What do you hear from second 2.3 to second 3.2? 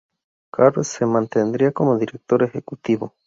ejecutivo.